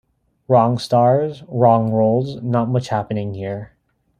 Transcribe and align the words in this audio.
Wrong 0.47 0.79
stars, 0.79 1.43
wrong 1.47 1.91
roles, 1.91 2.41
not 2.41 2.67
much 2.67 2.87
happening 2.87 3.35
here. 3.35 3.73